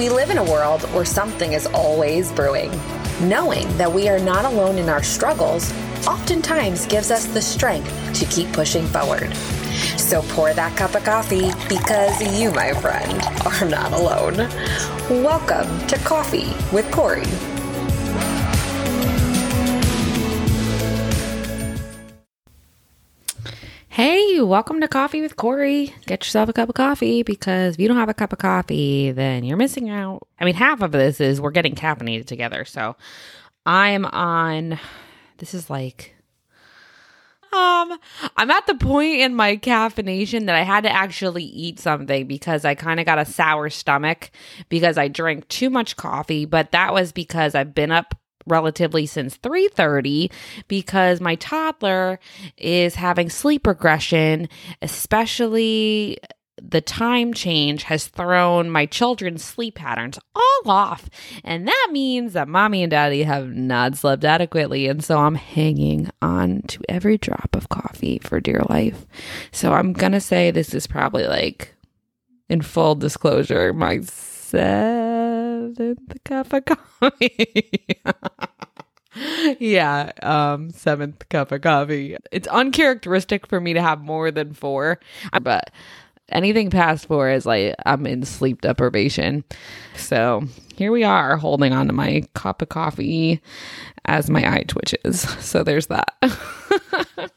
[0.00, 2.70] We live in a world where something is always brewing.
[3.20, 5.70] Knowing that we are not alone in our struggles
[6.06, 9.30] oftentimes gives us the strength to keep pushing forward.
[9.98, 14.38] So pour that cup of coffee because you, my friend, are not alone.
[15.22, 17.26] Welcome to Coffee with Cori.
[24.42, 25.94] Welcome to Coffee with Cori.
[26.06, 29.12] Get yourself a cup of coffee because if you don't have a cup of coffee,
[29.12, 30.26] then you're missing out.
[30.38, 32.64] I mean, half of this is we're getting caffeinated together.
[32.64, 32.96] So
[33.66, 34.78] I'm on,
[35.38, 36.14] this is like,
[37.52, 37.98] um,
[38.36, 42.64] I'm at the point in my caffeination that I had to actually eat something because
[42.64, 44.30] I kind of got a sour stomach
[44.70, 48.14] because I drank too much coffee, but that was because I've been up
[48.46, 50.30] relatively since 3:30
[50.68, 52.18] because my toddler
[52.56, 54.48] is having sleep regression
[54.82, 56.18] especially
[56.62, 61.08] the time change has thrown my children's sleep patterns all off.
[61.44, 64.86] And that means that mommy and daddy have not slept adequately.
[64.86, 69.06] And so I'm hanging on to every drop of coffee for dear life.
[69.52, 71.74] So I'm going to say this is probably like,
[72.48, 74.00] in full disclosure, my
[75.74, 78.00] seventh cup of coffee.
[79.58, 82.16] yeah, um, seventh cup of coffee.
[82.32, 85.00] It's uncharacteristic for me to have more than four,
[85.42, 85.70] but
[86.30, 89.44] anything past four is like I'm in sleep deprivation.
[89.96, 90.44] So
[90.76, 93.40] here we are holding on to my cup of coffee
[94.04, 95.20] as my eye twitches.
[95.40, 96.14] So there's that.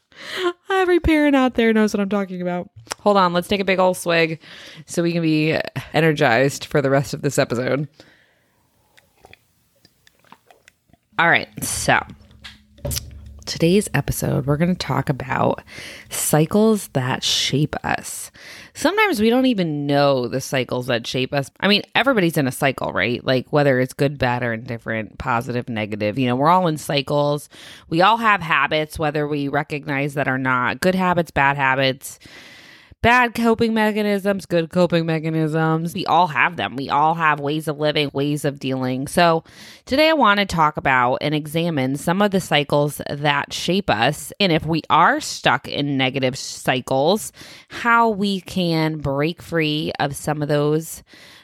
[0.70, 2.70] Every parent out there knows what I'm talking about.
[3.00, 4.40] Hold on, let's take a big old swig
[4.86, 5.58] so we can be
[5.92, 7.88] energized for the rest of this episode.
[11.16, 12.00] All right, so
[13.46, 15.62] today's episode, we're going to talk about
[16.10, 18.32] cycles that shape us.
[18.72, 21.52] Sometimes we don't even know the cycles that shape us.
[21.60, 23.24] I mean, everybody's in a cycle, right?
[23.24, 27.48] Like whether it's good, bad, or indifferent, positive, negative, you know, we're all in cycles.
[27.88, 32.18] We all have habits, whether we recognize that or not good habits, bad habits
[33.04, 35.92] bad coping mechanisms, good coping mechanisms.
[35.92, 36.74] We all have them.
[36.74, 39.08] We all have ways of living, ways of dealing.
[39.08, 39.44] So,
[39.84, 44.32] today I want to talk about and examine some of the cycles that shape us.
[44.40, 47.30] And if we are stuck in negative cycles,
[47.68, 51.02] how we can break free of some of those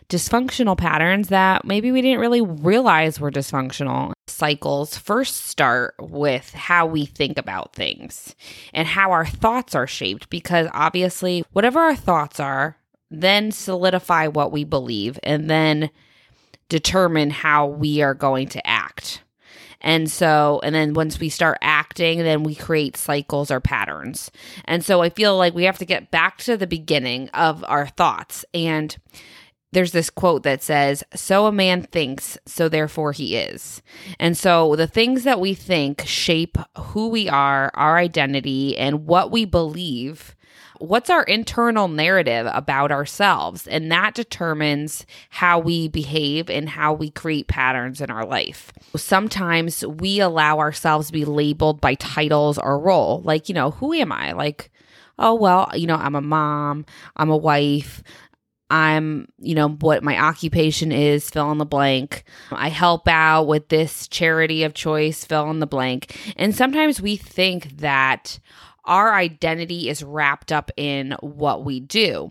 [0.09, 4.13] dysfunctional patterns that maybe we didn't really realize were dysfunctional.
[4.41, 8.35] Cycles first start with how we think about things
[8.73, 12.79] and how our thoughts are shaped, because obviously, whatever our thoughts are,
[13.11, 15.91] then solidify what we believe and then
[16.71, 19.23] determine how we are going to act.
[19.83, 24.31] And so, and then once we start acting, then we create cycles or patterns.
[24.65, 27.89] And so I feel like we have to get back to the beginning of our
[27.89, 28.47] thoughts.
[28.55, 28.97] And
[29.73, 33.83] there's this quote that says, So a man thinks, so therefore he is.
[34.19, 39.31] And so the things that we think shape who we are, our identity, and what
[39.31, 40.35] we believe.
[40.79, 43.67] What's our internal narrative about ourselves?
[43.67, 48.73] And that determines how we behave and how we create patterns in our life.
[48.97, 53.21] Sometimes we allow ourselves to be labeled by titles or role.
[53.27, 54.33] Like, you know, who am I?
[54.33, 54.71] Like,
[55.19, 58.03] oh, well, you know, I'm a mom, I'm a wife,
[58.71, 62.25] I'm, you know, what my occupation is, fill in the blank.
[62.53, 66.17] I help out with this charity of choice, fill in the blank.
[66.37, 68.39] And sometimes we think that
[68.85, 72.31] our identity is wrapped up in what we do.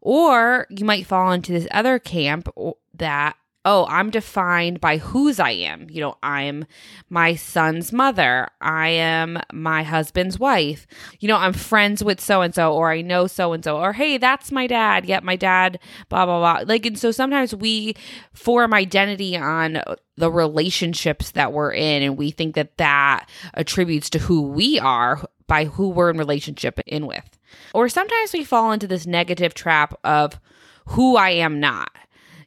[0.00, 2.48] Or you might fall into this other camp
[2.94, 3.36] that
[3.68, 5.88] oh, I'm defined by whose I am.
[5.90, 6.64] You know, I'm
[7.10, 8.48] my son's mother.
[8.62, 10.86] I am my husband's wife.
[11.20, 13.92] You know, I'm friends with so and so, or I know so and so, or
[13.92, 15.04] hey, that's my dad.
[15.04, 16.64] Yep, my dad, blah, blah, blah.
[16.66, 17.94] Like, and so sometimes we
[18.32, 19.82] form identity on
[20.16, 25.28] the relationships that we're in, and we think that that attributes to who we are
[25.46, 27.38] by who we're in relationship in with.
[27.74, 30.40] Or sometimes we fall into this negative trap of
[30.86, 31.90] who I am not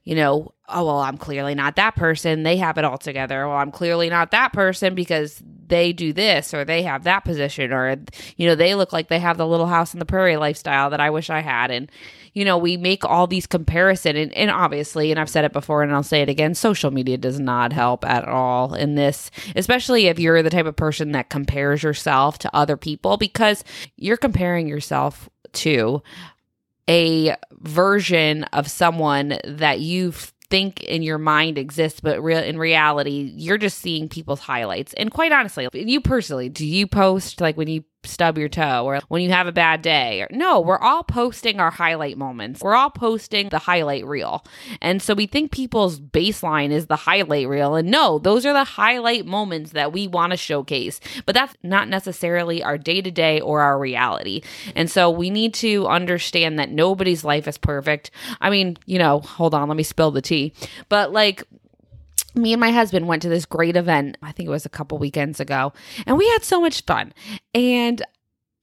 [0.03, 2.43] you know, oh, well, I'm clearly not that person.
[2.43, 3.47] They have it all together.
[3.47, 7.71] Well, I'm clearly not that person because they do this or they have that position
[7.71, 7.97] or,
[8.35, 10.99] you know, they look like they have the little house in the prairie lifestyle that
[10.99, 11.71] I wish I had.
[11.71, 11.89] And,
[12.33, 15.81] you know, we make all these comparison and, and obviously, and I've said it before
[15.81, 20.07] and I'll say it again, social media does not help at all in this, especially
[20.07, 23.63] if you're the type of person that compares yourself to other people because
[23.95, 26.03] you're comparing yourself to
[26.89, 30.13] a version of someone that you
[30.51, 34.93] think in your mind exists, but real in reality, you're just seeing people's highlights.
[34.93, 38.99] And quite honestly, you personally, do you post like when you stub your toe or
[39.07, 40.25] when you have a bad day.
[40.31, 42.61] No, we're all posting our highlight moments.
[42.61, 44.43] We're all posting the highlight reel.
[44.81, 47.75] And so we think people's baseline is the highlight reel.
[47.75, 50.99] And no, those are the highlight moments that we want to showcase.
[51.25, 54.41] But that's not necessarily our day to day or our reality.
[54.75, 58.11] And so we need to understand that nobody's life is perfect.
[58.39, 60.53] I mean, you know, hold on, let me spill the tea.
[60.89, 61.43] But like,
[62.35, 64.17] me and my husband went to this great event.
[64.21, 65.73] I think it was a couple weekends ago,
[66.05, 67.13] and we had so much fun.
[67.53, 68.01] And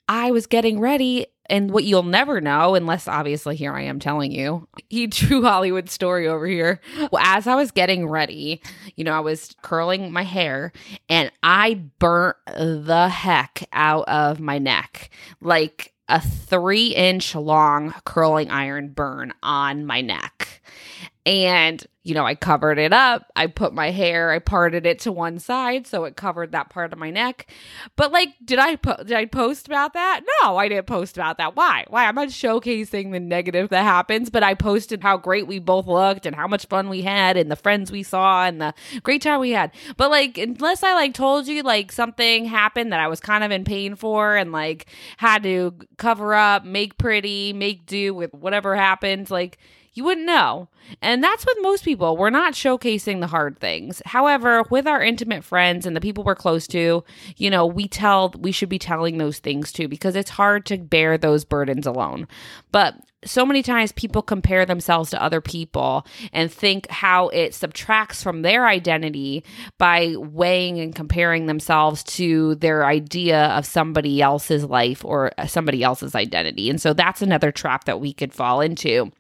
[0.09, 4.33] I was getting ready, and what you'll never know, unless obviously here I am telling
[4.33, 6.81] you, he true Hollywood story over here.
[7.11, 8.63] Well, as I was getting ready,
[8.97, 10.73] you know, I was curling my hair,
[11.09, 15.11] and I burnt the heck out of my neck,
[15.41, 20.58] like a three inch long curling iron burn on my neck.
[21.27, 23.31] And you know, I covered it up.
[23.37, 26.91] I put my hair, I parted it to one side so it covered that part
[26.91, 27.47] of my neck.
[27.97, 30.23] But like, did I po- did I post about that?
[30.43, 31.55] No, I didn't post about that.
[31.55, 31.85] Why?
[31.89, 32.07] Why?
[32.07, 36.25] I'm not showcasing the negative that happens, but I posted how great we both looked
[36.25, 38.73] and how much fun we had and the friends we saw and the
[39.03, 39.75] great time we had.
[39.99, 43.51] But like, unless I like told you like something happened that I was kind of
[43.51, 44.87] in pain for and like
[45.19, 49.59] had to cover up, make pretty, make do with whatever happened, like
[49.99, 50.69] you wouldn't know.
[51.03, 52.17] And that's with most people.
[52.17, 54.01] We're not showcasing the hard things.
[54.07, 57.03] However, with our intimate friends and the people we're close to,
[57.37, 60.79] you know, we tell, we should be telling those things too because it's hard to
[60.79, 62.29] bear those burdens alone.
[62.71, 68.23] But so many times people compare themselves to other people and think how it subtracts
[68.23, 69.43] from their identity
[69.77, 76.15] by weighing and comparing themselves to their idea of somebody else's life or somebody else's
[76.15, 76.71] identity.
[76.71, 79.11] And so that's another trap that we could fall into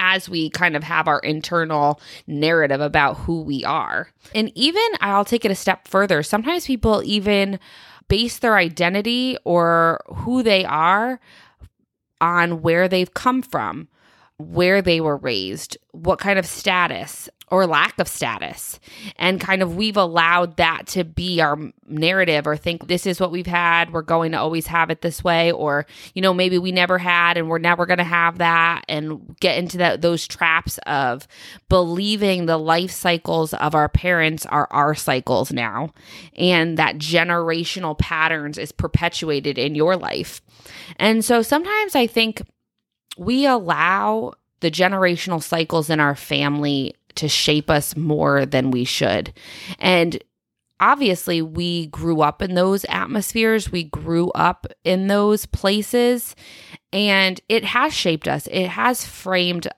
[0.00, 4.08] as we kind of have our internal narrative about who we are.
[4.34, 6.22] And even I'll take it a step further.
[6.22, 7.60] Sometimes people even
[8.08, 11.20] base their identity or who they are
[12.20, 13.88] on where they've come from,
[14.38, 18.78] where they were raised, what kind of status, or lack of status.
[19.16, 23.32] And kind of we've allowed that to be our narrative or think this is what
[23.32, 23.92] we've had.
[23.92, 25.50] We're going to always have it this way.
[25.50, 29.36] Or, you know, maybe we never had and we're never going to have that and
[29.40, 31.26] get into that, those traps of
[31.68, 35.92] believing the life cycles of our parents are our cycles now.
[36.36, 40.40] And that generational patterns is perpetuated in your life.
[40.96, 42.42] And so sometimes I think
[43.18, 49.32] we allow the generational cycles in our family to shape us more than we should.
[49.78, 50.22] And
[50.80, 56.34] obviously, we grew up in those atmospheres, we grew up in those places,
[56.92, 58.46] and it has shaped us.
[58.50, 59.68] It has framed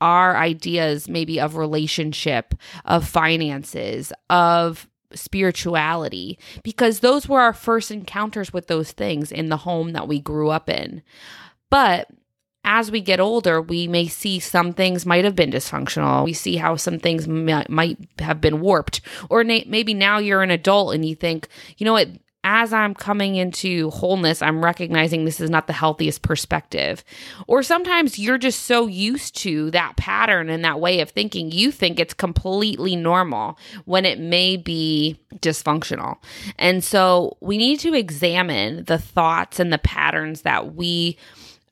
[0.00, 2.54] our ideas, maybe of relationship,
[2.84, 9.58] of finances, of spirituality, because those were our first encounters with those things in the
[9.58, 11.02] home that we grew up in.
[11.70, 12.08] But
[12.64, 16.24] as we get older, we may see some things might have been dysfunctional.
[16.24, 19.00] We see how some things might, might have been warped.
[19.28, 22.08] Or na- maybe now you're an adult and you think, you know what,
[22.44, 27.04] as I'm coming into wholeness, I'm recognizing this is not the healthiest perspective.
[27.46, 31.70] Or sometimes you're just so used to that pattern and that way of thinking, you
[31.70, 36.16] think it's completely normal when it may be dysfunctional.
[36.58, 41.16] And so we need to examine the thoughts and the patterns that we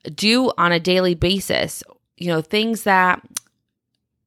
[0.03, 1.83] do on a daily basis.
[2.17, 3.21] You know, things that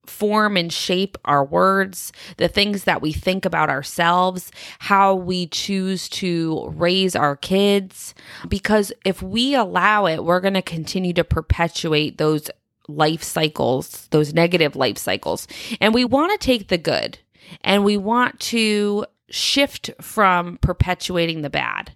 [0.06, 6.08] form and shape our words, the things that we think about ourselves, how we choose
[6.10, 8.14] to raise our kids.
[8.48, 12.50] Because if we allow it, we're going to continue to perpetuate those
[12.88, 15.46] life cycles, those negative life cycles.
[15.80, 17.18] And we want to take the good
[17.62, 21.92] and we want to shift from perpetuating the bad.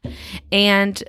[0.51, 1.03] And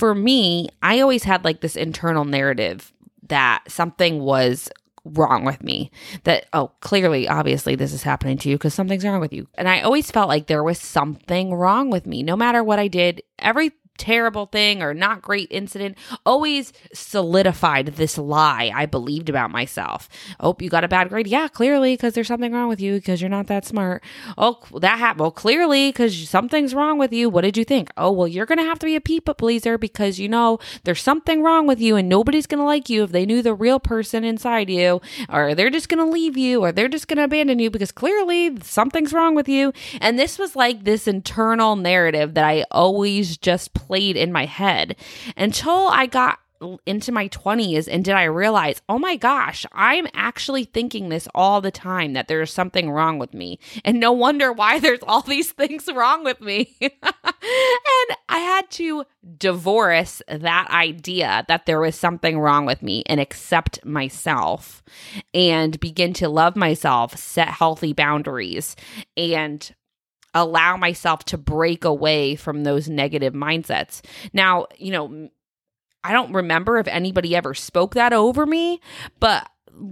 [0.00, 2.90] for me, I always had like this internal narrative
[3.28, 4.70] that something was
[5.04, 5.90] wrong with me.
[6.24, 9.46] That, oh, clearly, obviously, this is happening to you because something's wrong with you.
[9.56, 12.22] And I always felt like there was something wrong with me.
[12.22, 18.16] No matter what I did, every terrible thing or not great incident always solidified this
[18.16, 20.08] lie I believed about myself.
[20.40, 21.26] Oh, you got a bad grade?
[21.26, 24.02] Yeah, clearly because there's something wrong with you because you're not that smart.
[24.38, 25.20] Oh, that happened.
[25.20, 27.28] Well, clearly because something's wrong with you.
[27.28, 27.90] What did you think?
[27.98, 31.02] Oh, well, you're going to have to be a people pleaser because you know there's
[31.02, 33.78] something wrong with you and nobody's going to like you if they knew the real
[33.78, 37.24] person inside you or they're just going to leave you or they're just going to
[37.24, 39.74] abandon you because clearly something's wrong with you.
[40.00, 44.96] And this was like this internal narrative that I always just played in my head
[45.36, 46.38] until I got
[46.84, 51.60] into my 20s and did I realize, oh my gosh, I'm actually thinking this all
[51.60, 53.58] the time that there's something wrong with me.
[53.84, 56.76] And no wonder why there's all these things wrong with me.
[56.80, 59.04] and I had to
[59.38, 64.82] divorce that idea that there was something wrong with me and accept myself
[65.32, 68.76] and begin to love myself, set healthy boundaries,
[69.16, 69.74] and
[70.34, 74.00] allow myself to break away from those negative mindsets.
[74.32, 75.30] Now, you know,
[76.02, 78.80] I don't remember if anybody ever spoke that over me,
[79.18, 79.48] but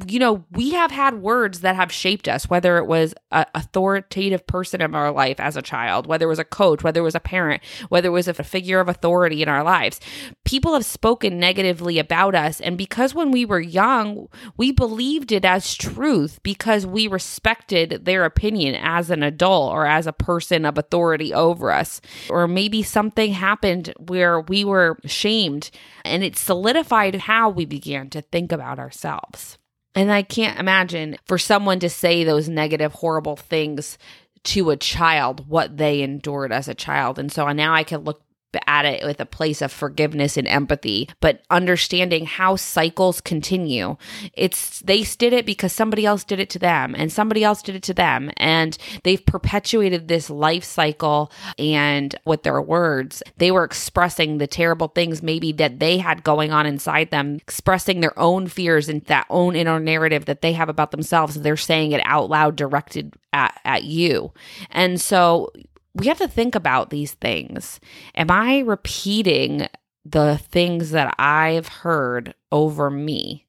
[0.06, 4.46] you know, we have had words that have shaped us, whether it was an authoritative
[4.46, 7.14] person in our life as a child, whether it was a coach, whether it was
[7.14, 10.00] a parent, whether it was a figure of authority in our lives.
[10.44, 12.60] People have spoken negatively about us.
[12.60, 18.24] And because when we were young, we believed it as truth because we respected their
[18.24, 22.00] opinion as an adult or as a person of authority over us.
[22.28, 25.70] Or maybe something happened where we were shamed
[26.04, 29.58] and it solidified how we began to think about ourselves.
[29.98, 33.98] And I can't imagine for someone to say those negative, horrible things
[34.44, 37.18] to a child, what they endured as a child.
[37.18, 38.22] And so now I can look
[38.66, 43.96] at it with a place of forgiveness and empathy, but understanding how cycles continue.
[44.32, 47.74] It's they did it because somebody else did it to them and somebody else did
[47.74, 53.64] it to them and they've perpetuated this life cycle and with their words, they were
[53.64, 58.46] expressing the terrible things maybe that they had going on inside them, expressing their own
[58.46, 61.34] fears and that own inner narrative that they have about themselves.
[61.34, 64.32] They're saying it out loud directed at, at you.
[64.70, 65.52] And so
[65.98, 67.80] we have to think about these things.
[68.14, 69.68] Am I repeating
[70.04, 73.46] the things that I've heard over me?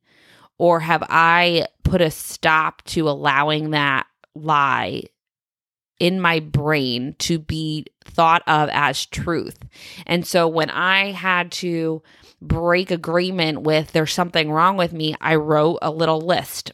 [0.57, 5.03] Or have I put a stop to allowing that lie
[5.99, 9.59] in my brain to be thought of as truth?
[10.05, 12.01] And so when I had to
[12.41, 16.71] break agreement with there's something wrong with me, I wrote a little list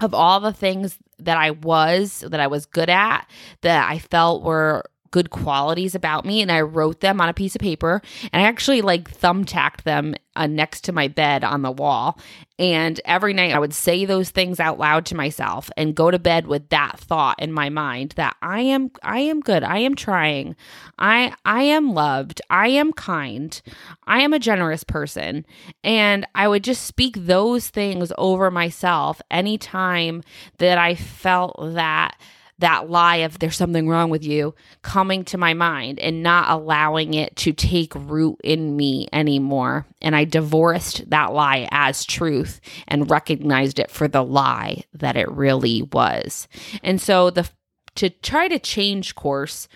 [0.00, 3.28] of all the things that I was, that I was good at,
[3.62, 7.54] that I felt were good qualities about me and I wrote them on a piece
[7.54, 8.02] of paper
[8.32, 12.18] and I actually like thumbtacked them uh, next to my bed on the wall.
[12.58, 16.18] And every night I would say those things out loud to myself and go to
[16.18, 19.62] bed with that thought in my mind that I am I am good.
[19.62, 20.56] I am trying.
[20.98, 22.40] I I am loved.
[22.48, 23.60] I am kind.
[24.06, 25.44] I am a generous person.
[25.84, 30.22] And I would just speak those things over myself anytime
[30.58, 32.16] that I felt that
[32.62, 37.12] that lie of there's something wrong with you coming to my mind and not allowing
[37.12, 39.84] it to take root in me anymore.
[40.00, 45.28] And I divorced that lie as truth and recognized it for the lie that it
[45.30, 46.46] really was.
[46.84, 47.48] And so the
[47.96, 49.68] to try to change course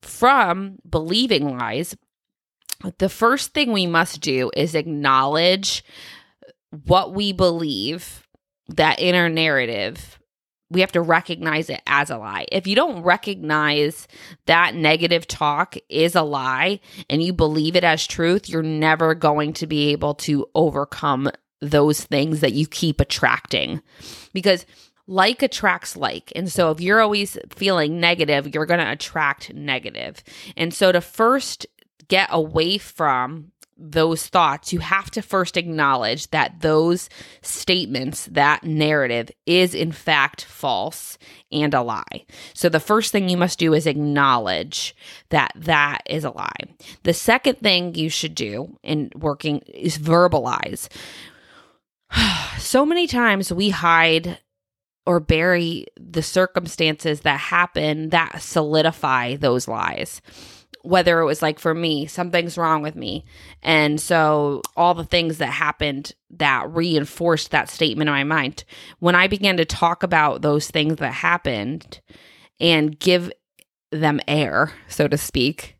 [0.00, 1.96] from believing lies,
[2.98, 5.84] the first thing we must do is acknowledge
[6.86, 8.26] what we believe,
[8.68, 10.17] that inner narrative
[10.70, 12.46] we have to recognize it as a lie.
[12.52, 14.06] If you don't recognize
[14.46, 19.54] that negative talk is a lie and you believe it as truth, you're never going
[19.54, 23.82] to be able to overcome those things that you keep attracting
[24.32, 24.66] because
[25.06, 26.30] like attracts like.
[26.36, 30.22] And so if you're always feeling negative, you're going to attract negative.
[30.56, 31.66] And so to first
[32.08, 37.08] get away from those thoughts, you have to first acknowledge that those
[37.42, 41.16] statements, that narrative is in fact false
[41.52, 42.26] and a lie.
[42.54, 44.96] So the first thing you must do is acknowledge
[45.30, 46.64] that that is a lie.
[47.04, 50.88] The second thing you should do in working is verbalize.
[52.58, 54.38] so many times we hide
[55.06, 60.20] or bury the circumstances that happen that solidify those lies
[60.88, 63.22] whether it was like for me, something's wrong with me.
[63.62, 68.64] And so all the things that happened that reinforced that statement in my mind.
[68.98, 72.00] When I began to talk about those things that happened
[72.58, 73.30] and give
[73.92, 75.76] them air, so to speak,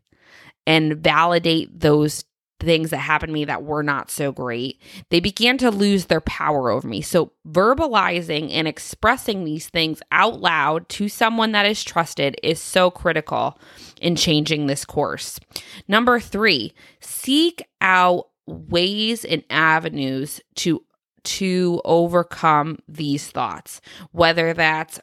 [0.67, 2.23] and validate those
[2.59, 6.21] things that happened to me that were not so great, they began to lose their
[6.21, 7.01] power over me.
[7.01, 12.91] So, verbalizing and expressing these things out loud to someone that is trusted is so
[12.91, 13.59] critical
[14.01, 15.39] in changing this course.
[15.87, 20.83] Number three, seek out ways and avenues to
[21.21, 23.81] to overcome these thoughts
[24.13, 24.99] whether that's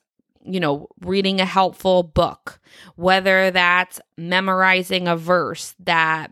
[0.46, 2.60] you know, reading a helpful book,
[2.94, 6.30] whether that's memorizing a verse that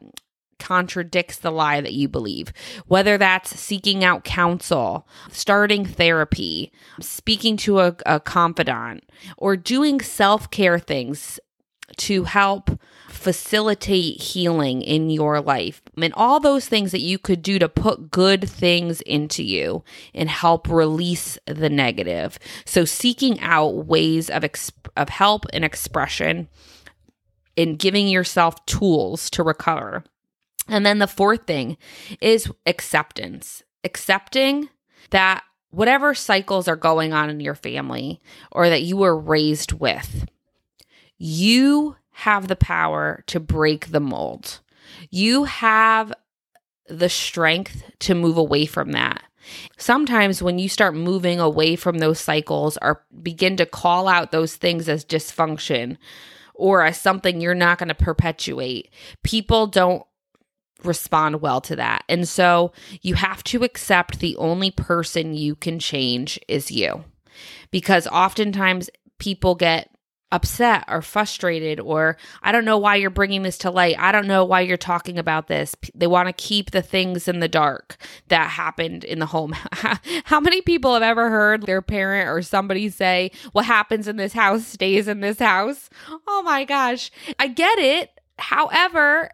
[0.58, 2.52] contradicts the lie that you believe,
[2.86, 9.04] whether that's seeking out counsel, starting therapy, speaking to a, a confidant,
[9.36, 11.38] or doing self care things
[11.96, 12.70] to help
[13.08, 18.10] facilitate healing in your life and all those things that you could do to put
[18.10, 19.84] good things into you
[20.14, 22.38] and help release the negative.
[22.64, 26.48] So seeking out ways of exp- of help and expression
[27.56, 30.04] in giving yourself tools to recover.
[30.68, 31.76] And then the fourth thing
[32.20, 33.62] is acceptance.
[33.84, 34.68] Accepting
[35.10, 40.26] that whatever cycles are going on in your family or that you were raised with,
[41.18, 44.60] you have the power to break the mold.
[45.10, 46.12] You have
[46.86, 49.22] the strength to move away from that.
[49.76, 54.56] Sometimes when you start moving away from those cycles or begin to call out those
[54.56, 55.96] things as dysfunction
[56.54, 58.90] or as something you're not going to perpetuate,
[59.22, 60.04] people don't
[60.82, 62.04] respond well to that.
[62.08, 67.04] And so you have to accept the only person you can change is you.
[67.70, 69.90] Because oftentimes people get
[70.34, 73.94] upset or frustrated or I don't know why you're bringing this to light.
[73.98, 75.76] I don't know why you're talking about this.
[75.94, 77.96] They want to keep the things in the dark
[78.28, 79.52] that happened in the home.
[80.24, 84.32] How many people have ever heard their parent or somebody say, "What happens in this
[84.32, 85.88] house stays in this house?"
[86.26, 87.12] Oh my gosh.
[87.38, 88.10] I get it.
[88.36, 89.30] However,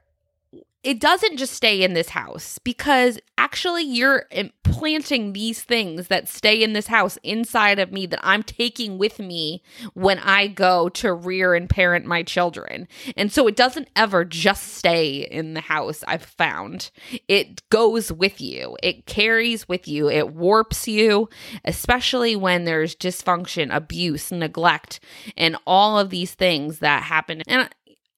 [0.82, 6.62] it doesn't just stay in this house because actually you're implanting these things that stay
[6.62, 11.12] in this house inside of me that I'm taking with me when I go to
[11.12, 12.88] rear and parent my children.
[13.14, 16.90] And so it doesn't ever just stay in the house, I've found.
[17.28, 21.28] It goes with you, it carries with you, it warps you,
[21.64, 25.00] especially when there's dysfunction, abuse, neglect,
[25.36, 27.42] and all of these things that happen.
[27.46, 27.68] And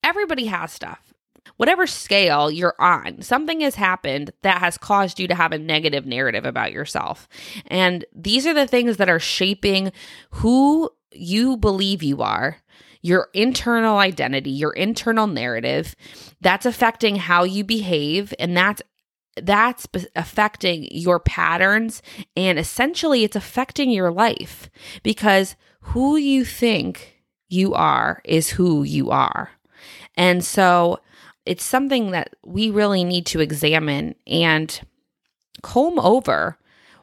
[0.05, 1.12] everybody has stuff
[1.63, 6.05] whatever scale you're on, something has happened that has caused you to have a negative
[6.05, 7.29] narrative about yourself.
[7.69, 9.93] And these are the things that are shaping
[10.31, 12.57] who you believe you are
[13.01, 15.95] your internal identity, your internal narrative.
[16.41, 18.83] That's affecting how you behave and that's
[19.37, 22.03] that's affecting your patterns
[22.37, 24.69] and essentially it's affecting your life
[25.05, 29.51] because who you think you are is who you are.
[30.17, 30.99] And so
[31.45, 34.81] it's something that we really need to examine and
[35.63, 36.59] comb over.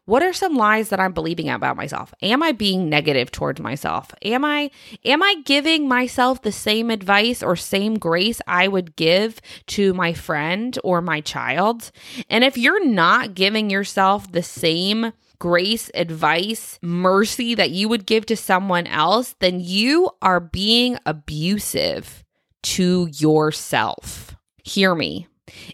[0.05, 2.15] What are some lies that I'm believing about myself?
[2.23, 4.11] Am I being negative towards myself?
[4.23, 4.71] Am I
[5.05, 10.13] am I giving myself the same advice or same grace I would give to my
[10.13, 11.91] friend or my child?
[12.27, 18.25] And if you're not giving yourself the same grace, advice, mercy that you would give
[18.25, 22.25] to someone else, then you are being abusive
[22.63, 24.35] to yourself.
[24.63, 25.27] Hear me.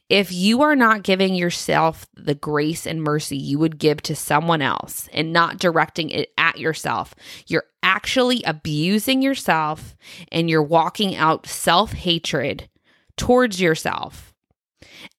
[0.10, 4.62] If you are not giving yourself the grace and mercy you would give to someone
[4.62, 7.14] else and not directing it at yourself,
[7.48, 9.96] you're actually abusing yourself
[10.32, 12.70] and you're walking out self hatred
[13.18, 14.34] towards yourself.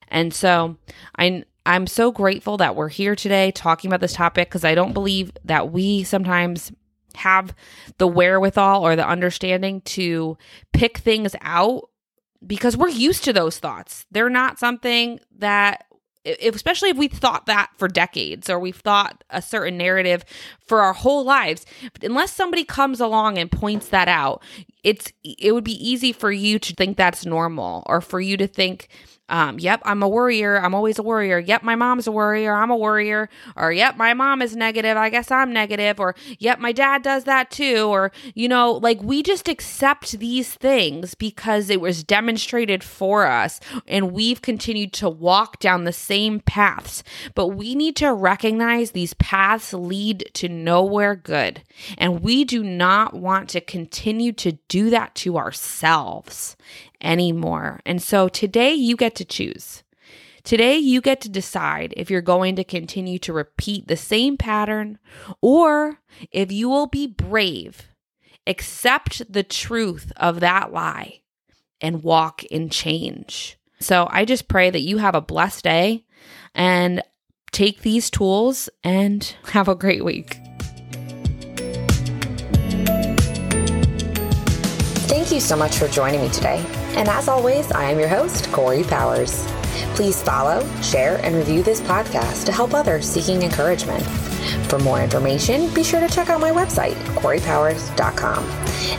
[0.08, 0.76] And so
[1.18, 4.92] I I'm so grateful that we're here today talking about this topic because I don't
[4.92, 6.72] believe that we sometimes
[7.16, 7.54] have
[7.98, 10.38] the wherewithal or the understanding to
[10.72, 11.88] pick things out
[12.46, 14.06] because we're used to those thoughts.
[14.10, 15.86] They're not something that
[16.42, 20.24] especially if we thought that for decades or we've thought a certain narrative
[20.58, 21.64] for our whole lives
[22.02, 24.42] unless somebody comes along and points that out
[24.82, 28.48] it's it would be easy for you to think that's normal or for you to
[28.48, 28.88] think
[29.28, 30.56] um, yep, I'm a worrier.
[30.56, 31.38] I'm always a worrier.
[31.38, 32.54] Yep, my mom's a worrier.
[32.54, 33.28] I'm a worrier.
[33.56, 34.96] Or, yep, my mom is negative.
[34.96, 35.98] I guess I'm negative.
[35.98, 37.86] Or, yep, my dad does that too.
[37.88, 43.58] Or, you know, like we just accept these things because it was demonstrated for us
[43.86, 47.02] and we've continued to walk down the same paths.
[47.34, 51.62] But we need to recognize these paths lead to nowhere good.
[51.98, 56.56] And we do not want to continue to do that to ourselves
[57.00, 57.80] anymore.
[57.84, 59.82] And so today you get to choose.
[60.46, 65.00] Today, you get to decide if you're going to continue to repeat the same pattern
[65.42, 65.98] or
[66.30, 67.88] if you will be brave,
[68.46, 71.22] accept the truth of that lie,
[71.80, 73.58] and walk in change.
[73.80, 76.04] So I just pray that you have a blessed day
[76.54, 77.02] and
[77.50, 80.38] take these tools and have a great week.
[85.08, 86.64] Thank you so much for joining me today.
[86.96, 89.46] And as always, I am your host, Cori Powers.
[89.94, 94.02] Please follow, share, and review this podcast to help others seeking encouragement.
[94.68, 98.44] For more information, be sure to check out my website, CoriPowers.com.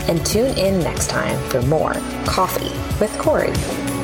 [0.09, 1.93] And tune in next time for more
[2.25, 3.96] Coffee with Cori.